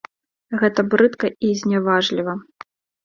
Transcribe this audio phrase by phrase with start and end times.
[0.61, 2.33] Гэта брыдка і зняважліва.